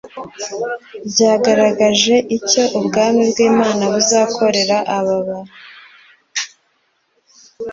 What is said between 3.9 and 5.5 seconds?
buzakorera abantu